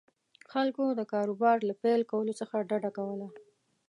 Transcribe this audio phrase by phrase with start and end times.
[0.51, 3.27] خلکو د کاروبار له پیل کولو څخه ډډه کوله.